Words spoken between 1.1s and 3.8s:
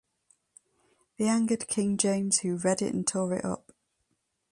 The angered King James who read it and tore it up.